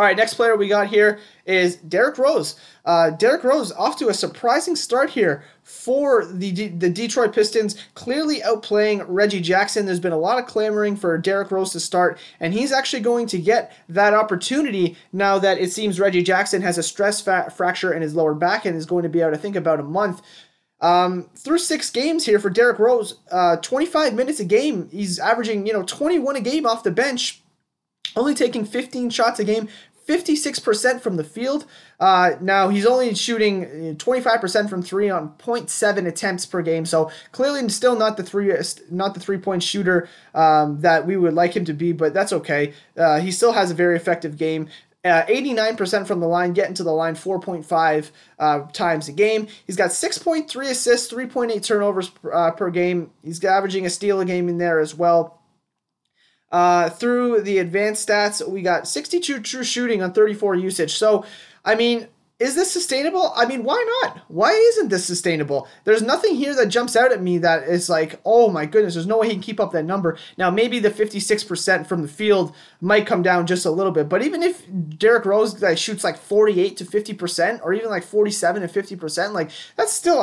[0.00, 2.58] All right, next player we got here is Derrick Rose.
[2.86, 7.76] Uh, Derrick Rose off to a surprising start here for the D- the Detroit Pistons,
[7.92, 9.84] clearly outplaying Reggie Jackson.
[9.84, 13.26] There's been a lot of clamoring for Derrick Rose to start, and he's actually going
[13.26, 17.92] to get that opportunity now that it seems Reggie Jackson has a stress fa- fracture
[17.92, 20.22] in his lower back and is going to be out, I think, about a month.
[20.80, 24.88] Um, through six games here for Derrick Rose, uh, 25 minutes a game.
[24.90, 27.42] He's averaging, you know, 21 a game off the bench
[28.16, 29.68] only taking 15 shots a game,
[30.10, 31.66] 56% from the field.
[32.00, 37.68] Uh, now he's only shooting 25% from three on 0.7 attempts per game, so clearly
[37.68, 38.52] still not the three
[38.90, 42.32] not the three point shooter um, that we would like him to be, but that's
[42.32, 42.74] okay.
[42.96, 44.68] Uh, he still has a very effective game.
[45.02, 49.46] Uh, 89% from the line, getting to the line 4.5 uh, times a game.
[49.66, 53.10] He's got 6.3 assists, 3.8 turnovers uh, per game.
[53.24, 55.39] He's averaging a steal a game in there as well.
[56.50, 60.94] Uh, through the advanced stats, we got 62 true shooting on 34 usage.
[60.94, 61.24] So,
[61.64, 62.08] I mean,
[62.40, 63.32] is this sustainable?
[63.36, 64.22] I mean, why not?
[64.28, 65.68] Why isn't this sustainable?
[65.84, 69.06] There's nothing here that jumps out at me that is like, oh my goodness, there's
[69.06, 70.16] no way he can keep up that number.
[70.38, 74.22] Now, maybe the 56% from the field might come down just a little bit, but
[74.22, 74.64] even if
[74.98, 79.50] Derrick Rose like, shoots like 48 to 50%, or even like 47 to 50%, like
[79.76, 80.18] that's still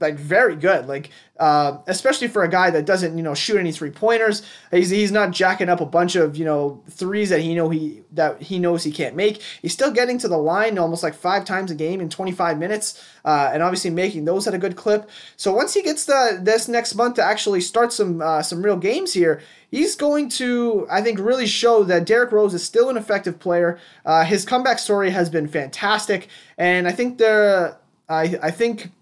[0.00, 0.86] like very good.
[0.86, 1.10] Like
[1.42, 4.42] uh, especially for a guy that doesn't, you know, shoot any three pointers.
[4.70, 8.02] He's, he's not jacking up a bunch of, you know, threes that he know he
[8.12, 9.42] that he knows he can't make.
[9.60, 13.02] He's still getting to the line almost like five times a game in 25 minutes,
[13.24, 15.10] uh, and obviously making those at a good clip.
[15.36, 18.76] So once he gets the this next month to actually start some uh, some real
[18.76, 22.96] games here, he's going to, I think, really show that Derrick Rose is still an
[22.96, 23.80] effective player.
[24.04, 27.76] Uh, his comeback story has been fantastic, and I think the
[28.08, 28.92] I I think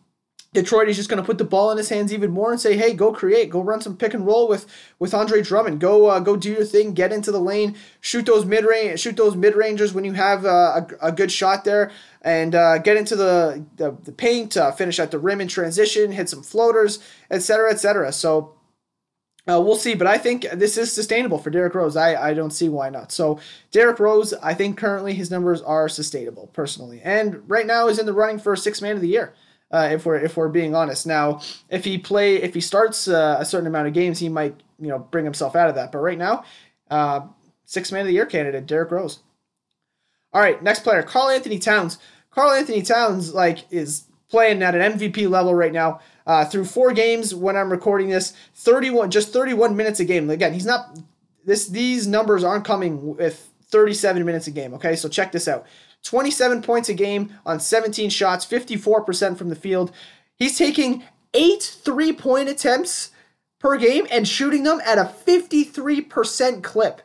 [0.52, 2.76] Detroit is just going to put the ball in his hands even more and say,
[2.76, 4.66] "Hey, go create, go run some pick and roll with
[4.98, 5.80] with Andre Drummond.
[5.80, 9.16] Go uh, go do your thing, get into the lane, shoot those mid range, shoot
[9.16, 12.96] those mid rangers when you have uh, a, a good shot there, and uh, get
[12.96, 16.98] into the the, the paint, uh, finish at the rim in transition, hit some floaters,
[17.30, 18.54] etc., etc." So.
[19.50, 21.96] Uh, we'll see, but I think this is sustainable for Derrick Rose.
[21.96, 23.10] I, I don't see why not.
[23.10, 23.40] So,
[23.72, 27.00] Derrick Rose, I think currently his numbers are sustainable, personally.
[27.02, 29.34] And right now is in the running for six man of the year.
[29.72, 31.06] Uh, if we're if we're being honest.
[31.06, 34.60] Now, if he play if he starts uh, a certain amount of games, he might
[34.80, 35.92] you know bring himself out of that.
[35.92, 36.44] But right now,
[36.90, 37.20] uh,
[37.64, 39.20] six man of the year candidate Derrick Rose.
[40.32, 41.98] All right, next player, Karl-Anthony Towns.
[42.30, 46.00] Karl-Anthony Towns like is playing at an MVP level right now.
[46.26, 50.30] Uh, through four games when I'm recording this, 31 just 31 minutes a game.
[50.30, 50.98] Again, he's not
[51.44, 54.74] this these numbers aren't coming with 37 minutes a game.
[54.74, 55.66] Okay, so check this out.
[56.02, 59.92] 27 points a game on 17 shots, 54% from the field.
[60.34, 61.04] He's taking
[61.34, 63.10] eight three point attempts
[63.58, 67.02] per game and shooting them at a 53% clip.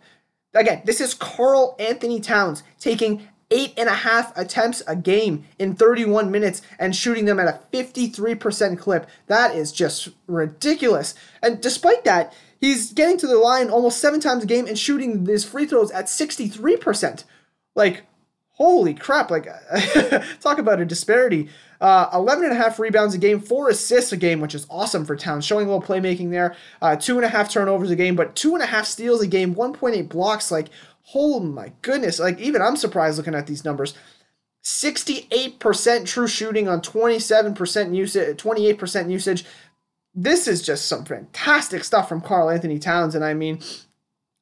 [0.54, 6.32] Again, this is Karl-Anthony Towns taking eight and a half attempts a game in 31
[6.32, 9.08] minutes and shooting them at a 53% clip.
[9.28, 11.14] That is just ridiculous.
[11.44, 15.26] And despite that, he's getting to the line almost seven times a game and shooting
[15.26, 17.24] his free throws at 63%.
[17.76, 18.04] Like,
[18.56, 19.48] holy crap like
[20.40, 21.50] talk about a disparity
[21.82, 25.04] uh, 11 and a half rebounds a game four assists a game which is awesome
[25.04, 28.16] for towns showing a little playmaking there uh, two and a half turnovers a game
[28.16, 30.70] but two and a half steals a game 1.8 blocks like
[31.14, 33.94] oh my goodness like even i'm surprised looking at these numbers
[34.64, 39.46] 68% true shooting on 27% usage 28% usage
[40.16, 43.62] this is just some fantastic stuff from Karl-Anthony Towns and i mean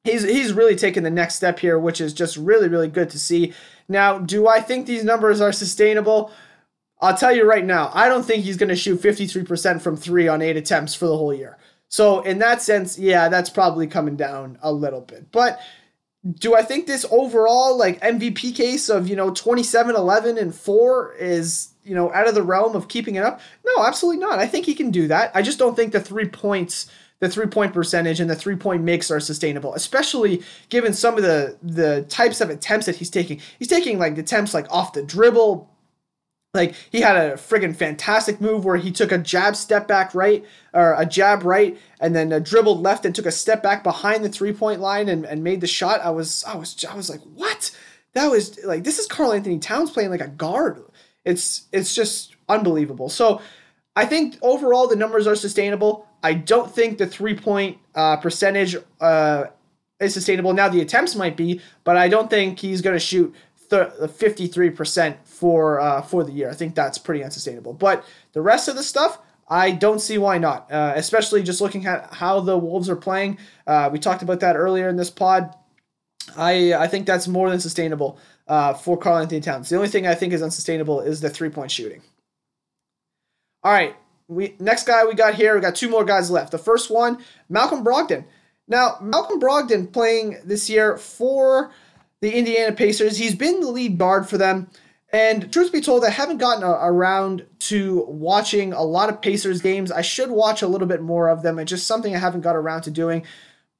[0.04, 3.18] he's he's really taken the next step here, which is just really really good to
[3.18, 3.52] see.
[3.88, 6.30] Now, do I think these numbers are sustainable?
[7.00, 10.28] I'll tell you right now, I don't think he's going to shoot 53% from 3
[10.28, 11.58] on 8 attempts for the whole year.
[11.88, 15.30] So, in that sense, yeah, that's probably coming down a little bit.
[15.30, 15.60] But
[16.38, 21.14] do I think this overall like MVP case of, you know, 27 11 and 4
[21.18, 23.40] is, you know, out of the realm of keeping it up?
[23.64, 24.38] No, absolutely not.
[24.38, 25.30] I think he can do that.
[25.34, 28.82] I just don't think the 3 points the three point percentage and the three point
[28.82, 33.40] makes are sustainable, especially given some of the the types of attempts that he's taking.
[33.58, 35.70] He's taking like attempts like off the dribble.
[36.54, 40.44] Like he had a friggin' fantastic move where he took a jab step back right
[40.72, 44.28] or a jab right and then dribbled left and took a step back behind the
[44.28, 46.00] three point line and, and made the shot.
[46.00, 47.76] I was I was I was like, what?
[48.12, 50.80] That was like this is Karl-Anthony Towns playing like a guard.
[51.24, 53.08] It's it's just unbelievable.
[53.08, 53.42] So
[53.96, 56.06] I think overall the numbers are sustainable.
[56.22, 59.46] I don't think the three point uh, percentage uh,
[60.00, 60.52] is sustainable.
[60.52, 63.34] Now the attempts might be, but I don't think he's going to shoot
[64.08, 66.50] fifty three percent for uh, for the year.
[66.50, 67.72] I think that's pretty unsustainable.
[67.72, 70.70] But the rest of the stuff, I don't see why not.
[70.70, 73.38] Uh, especially just looking at how the Wolves are playing.
[73.66, 75.54] Uh, we talked about that earlier in this pod.
[76.36, 79.68] I I think that's more than sustainable uh, for Karl-Anthony Towns.
[79.68, 82.02] The only thing I think is unsustainable is the three point shooting.
[83.62, 83.96] All right,
[84.28, 86.50] we next guy we got here, we got two more guys left.
[86.50, 88.24] The first one, Malcolm Brogdon.
[88.66, 91.70] Now, Malcolm Brogdon playing this year for
[92.20, 93.18] the Indiana Pacers.
[93.18, 94.68] He's been the lead guard for them.
[95.12, 99.60] And truth be told, I haven't gotten a, around to watching a lot of Pacers
[99.60, 99.92] games.
[99.92, 101.58] I should watch a little bit more of them.
[101.58, 103.24] It's just something I haven't got around to doing.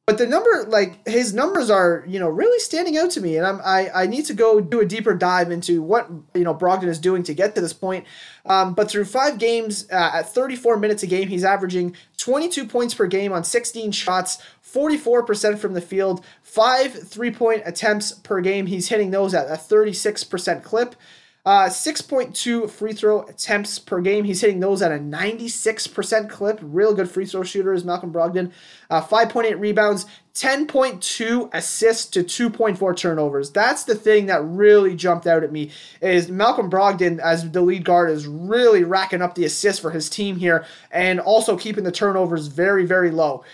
[0.06, 3.46] But the number like his numbers are you know really standing out to me and
[3.46, 6.88] i'm i, I need to go do a deeper dive into what you know brogdon
[6.88, 8.04] is doing to get to this point.
[8.46, 12.92] Um, but through five games uh, at 34 minutes a game he's averaging 22 points
[12.94, 14.42] per game on 16 shots
[14.74, 18.66] 44% from the field five three-point attempts per game.
[18.66, 20.96] He's hitting those at a 36% clip
[21.44, 24.24] uh, 6.2 free throw attempts per game.
[24.24, 26.58] He's hitting those at a 96% clip.
[26.62, 28.50] Real good free throw shooter is Malcolm Brogdon.
[28.88, 33.50] Uh, 5.8 rebounds, 10.2 assists to 2.4 turnovers.
[33.50, 37.84] That's the thing that really jumped out at me is Malcolm Brogdon as the lead
[37.84, 41.92] guard is really racking up the assists for his team here and also keeping the
[41.92, 43.44] turnovers very very low.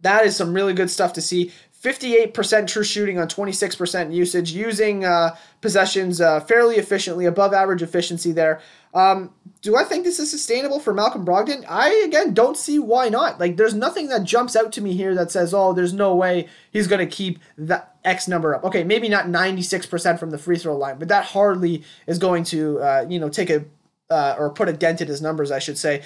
[0.00, 1.52] That is some really good stuff to see.
[1.82, 8.30] 58% true shooting on 26% usage, using uh, possessions uh, fairly efficiently, above average efficiency
[8.30, 8.60] there.
[8.94, 11.64] Um, do I think this is sustainable for Malcolm Brogdon?
[11.68, 13.40] I, again, don't see why not.
[13.40, 16.48] Like, there's nothing that jumps out to me here that says, oh, there's no way
[16.70, 18.62] he's going to keep that X number up.
[18.62, 22.78] Okay, maybe not 96% from the free throw line, but that hardly is going to,
[22.78, 23.64] uh, you know, take a,
[24.08, 26.02] uh, or put a dent in his numbers, I should say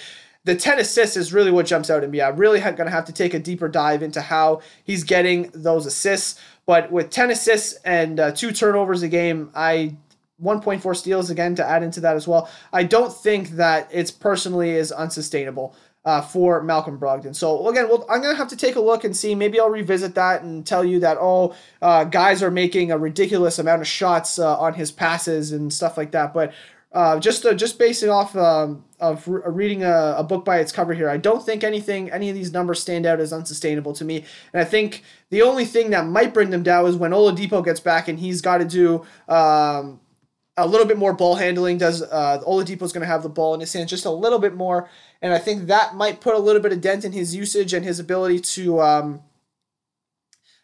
[0.46, 2.22] the 10 assists is really what jumps out at me.
[2.22, 5.86] I'm really going to have to take a deeper dive into how he's getting those
[5.86, 6.40] assists.
[6.66, 9.96] But with 10 assists and uh, two turnovers a game, I
[10.40, 12.48] 1.4 steals again to add into that as well.
[12.72, 15.76] I don't think that it's personally is unsustainable.
[16.04, 17.34] Uh, for Malcolm Brogdon.
[17.34, 19.34] So again, well, I'm gonna have to take a look and see.
[19.34, 23.58] Maybe I'll revisit that and tell you that oh, uh, guys are making a ridiculous
[23.58, 26.32] amount of shots uh, on his passes and stuff like that.
[26.32, 26.54] But
[26.92, 30.72] uh, just uh, just basing off um, of re- reading a, a, book by its
[30.72, 34.04] cover here, I don't think anything any of these numbers stand out as unsustainable to
[34.04, 34.24] me.
[34.52, 37.80] And I think the only thing that might bring them down is when Oladipo gets
[37.80, 40.00] back and he's got to do um,
[40.56, 41.76] a little bit more ball handling.
[41.76, 44.54] Does uh, Oladipo's going to have the ball in his hands just a little bit
[44.54, 44.88] more,
[45.20, 47.84] and I think that might put a little bit of dent in his usage and
[47.84, 49.22] his ability to um,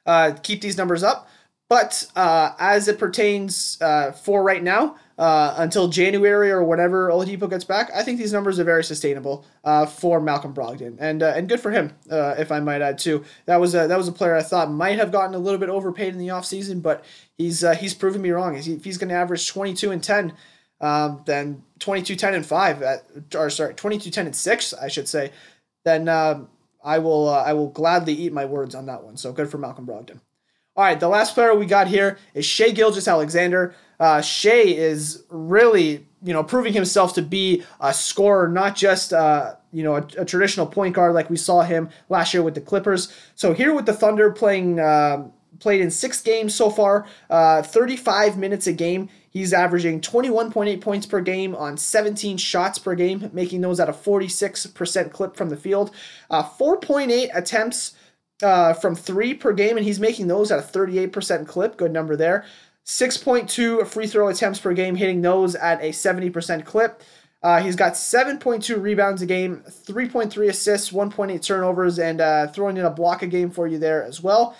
[0.06, 1.28] uh, keep these numbers up.
[1.68, 7.48] But uh, as it pertains uh, for right now, uh, until January or whenever Oladipo
[7.48, 11.32] gets back, I think these numbers are very sustainable uh, for Malcolm Brogdon, and uh,
[11.36, 13.24] and good for him, uh, if I might add too.
[13.46, 15.68] That was a that was a player I thought might have gotten a little bit
[15.68, 17.04] overpaid in the offseason, but
[17.36, 18.56] he's uh, he's proven me wrong.
[18.56, 20.32] If he's going to average twenty two and ten,
[20.82, 25.08] um, then 22 10 and 5 at, or sorry 22 10 and 6 i should
[25.08, 25.30] say
[25.84, 26.48] then um,
[26.84, 29.86] i will i will gladly eat my words on that one so good for malcolm
[29.86, 30.20] brogdon
[30.74, 36.04] all right the last player we got here is shai gilgeous-alexander uh, Shai is really,
[36.24, 40.24] you know, proving himself to be a scorer, not just, uh, you know, a, a,
[40.24, 43.14] traditional point guard like we saw him last year with the Clippers.
[43.36, 45.28] So here with the Thunder playing, uh,
[45.60, 49.08] played in six games so far, uh, 35 minutes a game.
[49.30, 53.92] He's averaging 21.8 points per game on 17 shots per game, making those at a
[53.92, 55.92] 46% clip from the field.
[56.28, 57.94] Uh, 4.8 attempts
[58.42, 61.76] uh, from three per game, and he's making those at a 38% clip.
[61.76, 62.44] Good number there.
[62.86, 67.02] 6.2 free throw attempts per game, hitting those at a 70% clip.
[67.42, 72.84] Uh, he's got 7.2 rebounds a game, 3.3 assists, 1.8 turnovers, and uh, throwing in
[72.84, 74.56] a block a game for you there as well.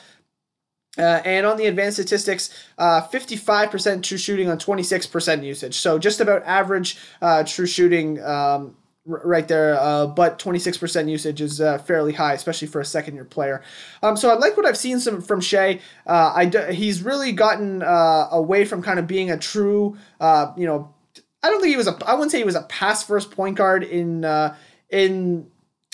[0.99, 5.77] Uh, and on the advanced statistics, 55% uh, true shooting on 26% usage.
[5.77, 9.79] So just about average uh, true shooting um, right there.
[9.79, 13.63] Uh, but 26% usage is uh, fairly high, especially for a second year player.
[14.03, 15.81] Um, so I like what I've seen some from Shai.
[16.07, 20.53] Uh, I d- he's really gotten uh, away from kind of being a true, uh,
[20.57, 20.95] you know,
[21.43, 21.99] I don't think he was a.
[22.07, 24.55] I wouldn't say he was a pass first point guard in uh,
[24.91, 25.51] in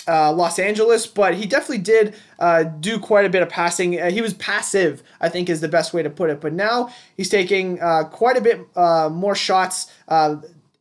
[0.07, 3.99] uh, Los Angeles, but he definitely did uh, do quite a bit of passing.
[3.99, 6.39] Uh, he was passive, I think, is the best way to put it.
[6.39, 7.79] But now he's taking
[8.11, 9.91] quite a bit more shots.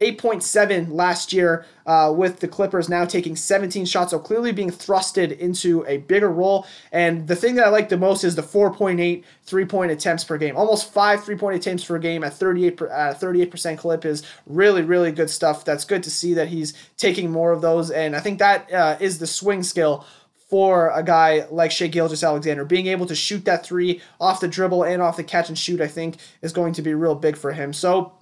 [0.01, 5.37] 8.7 last year uh, with the Clippers now taking 17 shots, so clearly being thrusted
[5.37, 6.67] into a bigger role.
[6.93, 10.39] And the thing that I like the most is the 4.8 three point attempts per
[10.39, 10.57] game.
[10.57, 12.85] Almost five three point attempts per game at 38 uh,
[13.15, 15.65] 38% clip is really, really good stuff.
[15.65, 17.91] That's good to see that he's taking more of those.
[17.91, 20.07] And I think that uh, is the swing skill
[20.49, 22.65] for a guy like Shai Gilgeous-Alexander.
[22.65, 25.81] Being able to shoot that three off the dribble and off the catch and shoot,
[25.81, 27.73] I think, is going to be real big for him.
[27.73, 28.13] So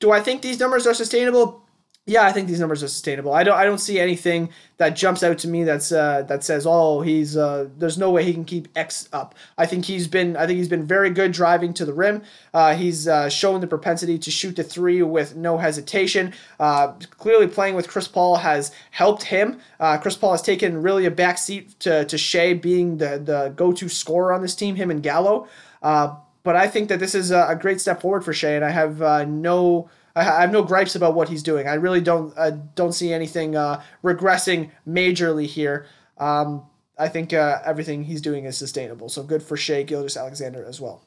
[0.00, 1.64] do I think these numbers are sustainable?
[2.08, 3.34] Yeah, I think these numbers are sustainable.
[3.34, 6.64] I don't I don't see anything that jumps out to me that's uh, that says
[6.66, 9.34] oh he's uh, there's no way he can keep X up.
[9.58, 12.22] I think he's been I think he's been very good driving to the rim.
[12.54, 16.32] Uh, he's uh, shown the propensity to shoot the three with no hesitation.
[16.58, 19.60] Uh, clearly, playing with Chris Paul has helped him.
[19.78, 23.70] Uh, Chris Paul has taken really a backseat to to Shai being the the go
[23.72, 24.76] to scorer on this team.
[24.76, 25.46] Him and Gallo.
[26.48, 29.02] But I think that this is a, great step forward for Shai, and I have
[29.02, 29.90] uh, no.
[30.16, 31.68] I have no gripes about what he's doing.
[31.68, 35.84] I really don't uh, don't see anything uh, regressing majorly here.
[36.16, 36.64] Um,
[36.98, 39.10] I think uh, everything he's doing is sustainable.
[39.10, 41.02] So good for Shai Gilgeous-Alexander as well.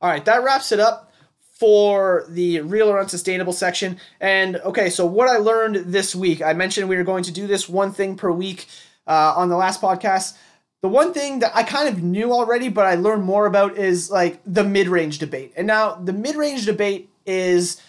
[0.00, 1.12] All right, that wraps it up
[1.52, 4.00] for the real or unsustainable section.
[4.20, 7.46] And okay, so what I learned this week, I mentioned we were going to do
[7.46, 8.66] this one thing per week
[9.06, 10.36] uh, on the last podcast.
[10.84, 14.10] The one thing that I kind of knew already, but I learned more about is
[14.10, 15.54] like the mid range debate.
[15.56, 17.80] And now the mid range debate is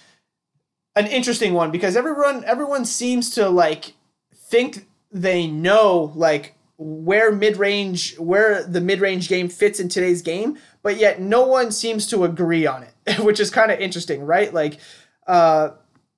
[0.96, 3.96] an interesting one because everyone everyone seems to like
[4.34, 10.96] think they know like where mid-range where the mid-range game fits in today's game but
[10.96, 14.80] yet no one seems to agree on it which is kind of interesting right like
[15.28, 15.72] uh,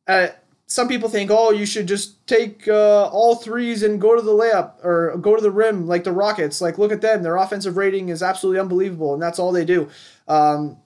[0.08, 0.28] uh,
[0.68, 4.32] some people think oh you should just take uh, all threes and go to the
[4.32, 7.78] layup or go to the rim like the rockets like look at them their offensive
[7.78, 9.90] rating is absolutely unbelievable and that's all they do
[10.28, 10.78] um,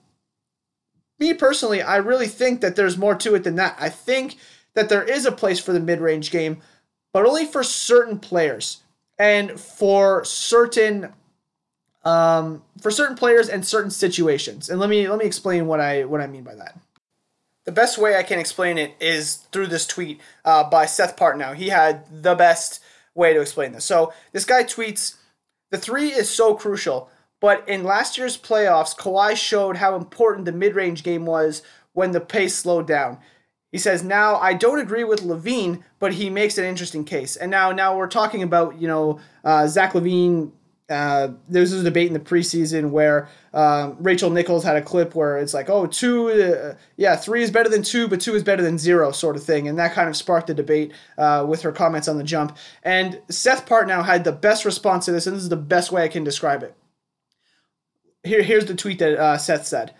[1.18, 4.36] me personally i really think that there's more to it than that i think
[4.74, 6.58] that there is a place for the mid-range game
[7.12, 8.82] but only for certain players
[9.18, 11.12] and for certain
[12.04, 14.68] um, for certain players and certain situations.
[14.68, 16.78] And let me let me explain what I what I mean by that.
[17.64, 21.54] The best way I can explain it is through this tweet uh, by Seth Partnow.
[21.54, 22.80] He had the best
[23.14, 23.84] way to explain this.
[23.84, 25.16] So this guy tweets,
[25.70, 27.08] "The three is so crucial,
[27.40, 32.20] but in last year's playoffs, Kawhi showed how important the mid-range game was when the
[32.20, 33.18] pace slowed down.
[33.72, 37.36] He says, now I don't agree with LaVine, but he makes an interesting case.
[37.36, 40.52] And now, now we're talking about, you know, uh, Zach LaVine.
[40.92, 45.14] Uh, there was a debate in the preseason where um, Rachel Nichols had a clip
[45.14, 48.44] where it's like, oh, two, uh, yeah, three is better than two, but two is
[48.44, 49.66] better than zero, sort of thing.
[49.66, 52.56] And that kind of sparked the debate uh, with her comments on the jump.
[52.82, 56.04] And Seth Partnow had the best response to this, and this is the best way
[56.04, 56.76] I can describe it.
[58.22, 59.94] Here, here's the tweet that uh, Seth said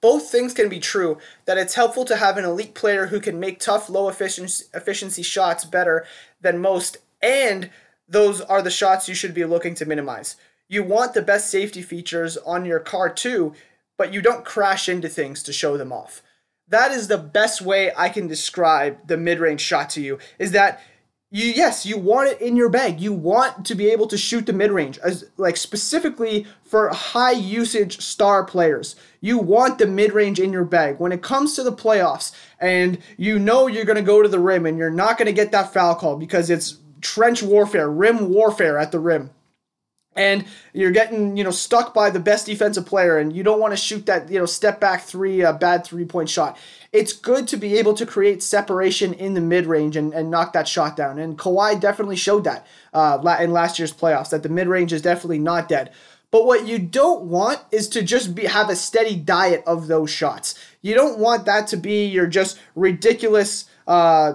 [0.00, 3.40] both things can be true that it's helpful to have an elite player who can
[3.40, 6.06] make tough low efficiency efficiency shots better
[6.40, 7.70] than most and
[8.08, 10.36] those are the shots you should be looking to minimize.
[10.68, 13.54] You want the best safety features on your car too
[13.98, 16.22] but you don't crash into things to show them off.
[16.68, 20.80] That is the best way i can describe the mid-range shot to you is that
[21.30, 23.00] you yes you want it in your bag.
[23.00, 28.00] You want to be able to shoot the mid-range as like specifically for high usage
[28.00, 28.96] star players.
[29.20, 30.98] You want the mid-range in your bag.
[30.98, 34.38] When it comes to the playoffs and you know you're going to go to the
[34.38, 38.30] rim and you're not going to get that foul call because it's trench warfare rim
[38.30, 39.30] warfare at the rim
[40.16, 43.72] and you're getting you know stuck by the best defensive player and you don't want
[43.72, 46.58] to shoot that you know step back three uh, bad three point shot
[46.92, 50.52] it's good to be able to create separation in the mid range and, and knock
[50.54, 51.18] that shot down.
[51.18, 55.02] And Kawhi definitely showed that uh, in last year's playoffs, that the mid range is
[55.02, 55.92] definitely not dead.
[56.30, 60.10] But what you don't want is to just be have a steady diet of those
[60.10, 60.58] shots.
[60.82, 64.34] You don't want that to be your just ridiculous uh,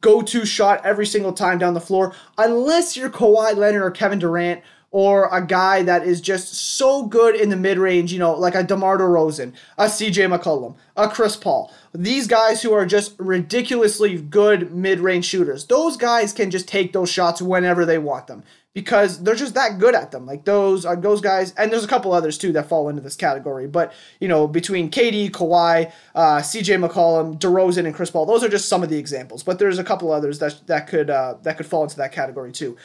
[0.00, 4.62] go-to shot every single time down the floor, unless you're Kawhi Leonard or Kevin Durant
[4.92, 8.56] or a guy that is just so good in the mid range, you know, like
[8.56, 11.72] a DeMar DeRozan, a CJ McCollum, a Chris Paul.
[11.94, 16.92] These guys who are just ridiculously good mid range shooters, those guys can just take
[16.92, 18.42] those shots whenever they want them
[18.74, 20.26] because they're just that good at them.
[20.26, 23.16] Like those are those guys, and there's a couple others too that fall into this
[23.16, 23.66] category.
[23.66, 26.76] But you know, between KD, Kawhi, uh, C.J.
[26.76, 29.42] McCollum, DeRozan, and Chris Paul, those are just some of the examples.
[29.42, 32.52] But there's a couple others that that could uh, that could fall into that category
[32.52, 32.76] too.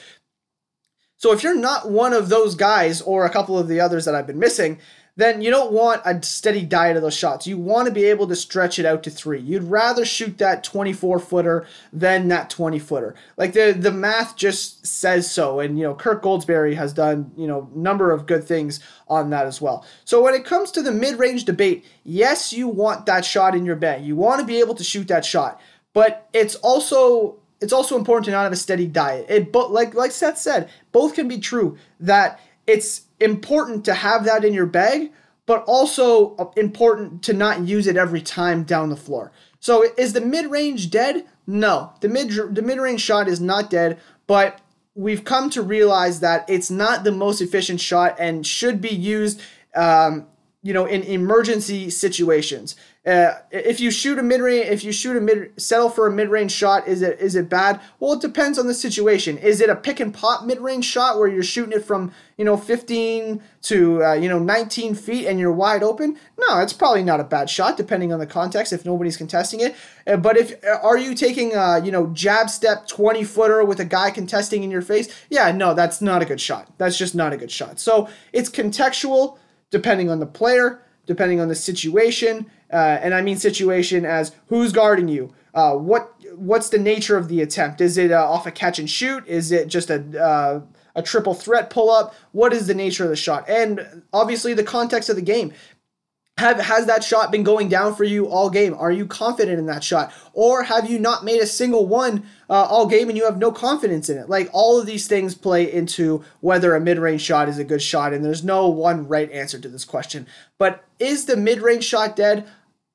[1.17, 4.15] So if you're not one of those guys or a couple of the others that
[4.15, 4.79] I've been missing,
[5.18, 7.47] then you don't want a steady diet of those shots.
[7.47, 9.39] You want to be able to stretch it out to three.
[9.39, 13.16] You'd rather shoot that 24 footer than that 20 footer.
[13.38, 15.61] Like the the math just says so.
[15.61, 19.45] And you know, Kirk Goldsberry has done, you know, number of good things on that
[19.45, 19.86] as well.
[20.03, 23.78] So when it comes to the mid-range debate, yes, you want that shot in your
[23.78, 24.03] bag.
[24.03, 25.61] You want to be able to shoot that shot.
[25.93, 29.28] But it's also it's also important to not have a steady diet.
[29.30, 34.26] It but like like Seth said, both can be true that it's important to have
[34.26, 35.11] that in your bag,
[35.45, 39.32] but also uh, important to not use it every time down the floor.
[39.59, 41.26] So is the mid-range dead?
[41.47, 41.93] No.
[42.01, 44.61] The mid the mid-range shot is not dead, but
[44.95, 49.41] we've come to realize that it's not the most efficient shot and should be used
[49.76, 50.28] um,
[50.66, 52.76] you know, in emergency situations.
[53.05, 56.11] Uh, if you shoot a mid range, if you shoot a mid, settle for a
[56.11, 57.79] mid range shot, is it is it bad?
[57.99, 59.37] Well, it depends on the situation.
[59.37, 62.43] Is it a pick and pop mid range shot where you're shooting it from you
[62.43, 66.17] know 15 to uh, you know 19 feet and you're wide open?
[66.39, 69.75] No, it's probably not a bad shot depending on the context if nobody's contesting it.
[70.07, 73.79] Uh, but if uh, are you taking a you know jab step 20 footer with
[73.79, 75.13] a guy contesting in your face?
[75.29, 76.73] Yeah, no, that's not a good shot.
[76.79, 77.79] That's just not a good shot.
[77.79, 79.37] So it's contextual
[79.69, 84.71] depending on the player, depending on the situation, uh, and I mean situation as who's
[84.71, 87.81] guarding you, uh, what what's the nature of the attempt?
[87.81, 89.25] Is it uh, off a catch and shoot?
[89.27, 90.61] Is it just a uh,
[90.95, 92.15] a triple threat pull up?
[92.31, 93.47] What is the nature of the shot?
[93.49, 95.53] And obviously the context of the game.
[96.38, 98.73] Have, has that shot been going down for you all game?
[98.73, 100.11] Are you confident in that shot?
[100.33, 103.53] Or have you not made a single one uh, all game and you have no
[103.53, 104.27] confidence in it?
[104.27, 107.81] Like all of these things play into whether a mid range shot is a good
[107.81, 110.27] shot, and there's no one right answer to this question.
[110.57, 112.45] But is the mid range shot dead?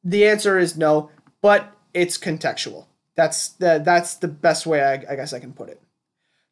[0.04, 1.10] The answer is no,
[1.40, 2.86] but it's contextual.
[3.16, 5.80] That's the, that's the best way I, I guess I can put it.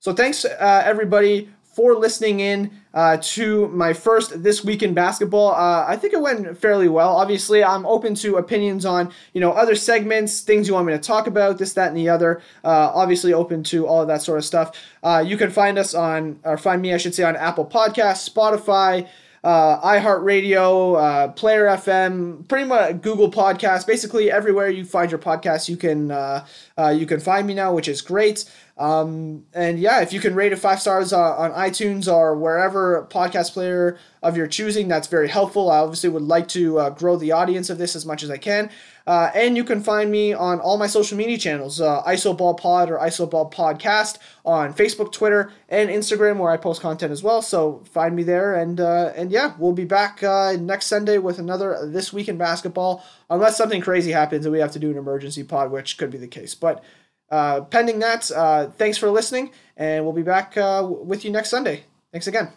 [0.00, 5.52] So thanks uh, everybody for listening in uh, to my first this week in basketball.
[5.52, 7.16] Uh, I think it went fairly well.
[7.16, 10.98] Obviously, I'm open to opinions on you know other segments, things you want me to
[10.98, 12.42] talk about, this, that, and the other.
[12.64, 14.76] Uh, obviously, open to all of that sort of stuff.
[15.04, 18.28] Uh, you can find us on, or find me, I should say, on Apple Podcasts,
[18.28, 19.06] Spotify.
[19.48, 25.70] Uh, iHeartRadio, uh, Player FM, pretty much Google Podcasts, basically everywhere you find your podcast,
[25.70, 26.44] you can uh,
[26.76, 28.44] uh, you can find me now, which is great.
[28.76, 33.06] Um, and yeah, if you can rate it five stars uh, on iTunes or wherever
[33.10, 35.70] podcast player of your choosing, that's very helpful.
[35.70, 38.36] I obviously would like to uh, grow the audience of this as much as I
[38.36, 38.68] can.
[39.08, 42.90] Uh, and you can find me on all my social media channels, uh, Isoball Pod
[42.90, 47.40] or Isoball Podcast on Facebook, Twitter, and Instagram, where I post content as well.
[47.40, 51.38] So find me there, and uh, and yeah, we'll be back uh, next Sunday with
[51.38, 54.98] another this week in basketball, unless something crazy happens and we have to do an
[54.98, 56.54] emergency pod, which could be the case.
[56.54, 56.84] But
[57.30, 61.84] uh, pending that, uh, thanks for listening, and we'll be back with you next Sunday.
[62.12, 62.52] Thanks again.